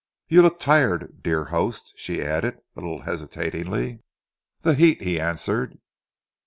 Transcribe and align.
You 0.29 0.41
look 0.41 0.59
tired, 0.59 1.21
dear 1.21 1.45
host," 1.53 1.93
she 1.95 2.23
added, 2.23 2.55
a 2.75 2.81
little 2.81 3.03
hesitatingly. 3.03 3.99
"The 4.61 4.73
heat," 4.73 5.03
he 5.03 5.19
answered. 5.19 5.77